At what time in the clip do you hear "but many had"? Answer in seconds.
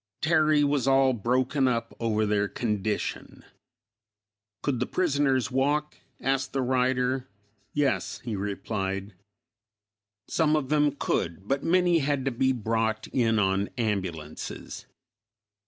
11.47-12.25